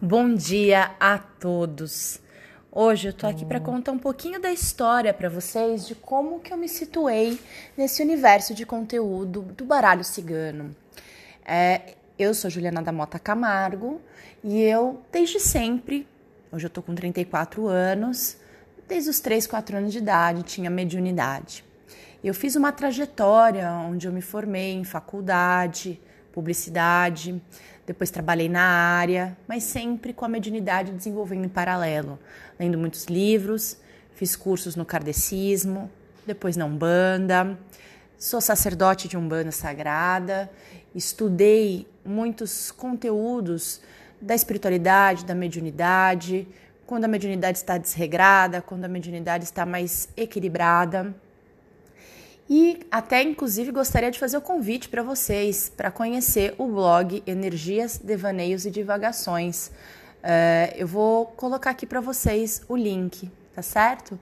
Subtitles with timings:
[0.00, 2.20] Bom dia a todos.
[2.70, 6.52] Hoje eu tô aqui para contar um pouquinho da história para vocês de como que
[6.52, 7.36] eu me situei
[7.76, 10.70] nesse universo de conteúdo do baralho cigano.
[11.44, 14.00] É, eu sou Juliana da Mota Camargo
[14.44, 16.06] e eu desde sempre,
[16.52, 18.36] hoje eu tô com 34 anos,
[18.86, 21.64] desde os 3, 4 anos de idade tinha mediunidade.
[22.22, 26.00] Eu fiz uma trajetória onde eu me formei em faculdade,
[26.38, 27.42] publicidade,
[27.84, 32.16] depois trabalhei na área, mas sempre com a mediunidade desenvolvendo em paralelo,
[32.60, 33.76] lendo muitos livros,
[34.14, 35.90] fiz cursos no kardecismo,
[36.24, 37.58] depois na Umbanda,
[38.16, 40.48] sou sacerdote de Umbanda Sagrada,
[40.94, 43.80] estudei muitos conteúdos
[44.20, 46.46] da espiritualidade, da mediunidade,
[46.86, 51.12] quando a mediunidade está desregrada, quando a mediunidade está mais equilibrada.
[52.48, 57.98] E até inclusive gostaria de fazer o convite para vocês para conhecer o blog Energias,
[57.98, 59.66] Devaneios e Divagações.
[59.66, 64.18] Uh, eu vou colocar aqui para vocês o link, tá certo?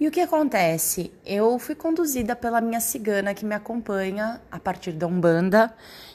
[0.00, 1.12] E o que acontece?
[1.24, 5.72] Eu fui conduzida pela minha cigana que me acompanha a partir da Umbanda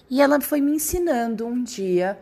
[0.10, 2.18] e ela foi me ensinando um dia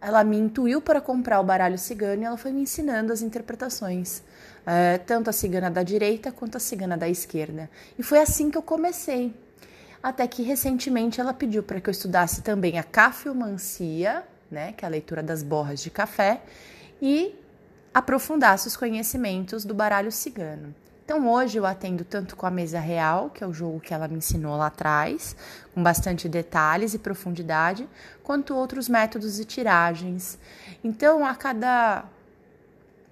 [0.00, 4.22] ela me intuiu para comprar o baralho cigano e ela foi me ensinando as interpretações,
[4.66, 7.68] é, tanto a cigana da direita quanto a cigana da esquerda.
[7.98, 9.34] E foi assim que eu comecei.
[10.02, 14.88] Até que recentemente ela pediu para que eu estudasse também a cafeomancia, né, que é
[14.88, 16.40] a leitura das borras de café,
[17.02, 17.34] e
[17.92, 20.74] aprofundasse os conhecimentos do baralho cigano.
[21.10, 24.06] Então hoje eu atendo tanto com a mesa real, que é o jogo que ela
[24.06, 25.34] me ensinou lá atrás,
[25.74, 27.88] com bastante detalhes e profundidade,
[28.22, 30.38] quanto outros métodos e tiragens.
[30.84, 32.04] Então a cada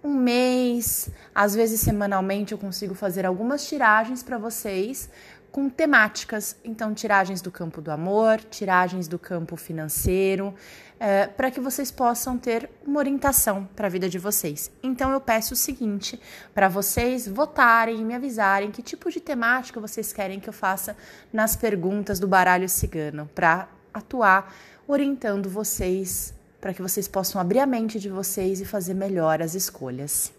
[0.04, 5.10] um mês, às vezes semanalmente, eu consigo fazer algumas tiragens para vocês
[5.50, 6.56] com temáticas.
[6.64, 10.54] Então, tiragens do campo do amor, tiragens do campo financeiro,
[11.00, 14.70] é, para que vocês possam ter uma orientação para a vida de vocês.
[14.82, 16.20] Então, eu peço o seguinte:
[16.54, 20.96] para vocês votarem e me avisarem que tipo de temática vocês querem que eu faça
[21.32, 24.54] nas perguntas do baralho cigano, para atuar
[24.86, 29.54] orientando vocês, para que vocês possam abrir a mente de vocês e fazer melhor as
[29.54, 30.32] escolhas.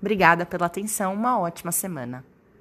[0.00, 2.24] Obrigada pela atenção, uma ótima semana.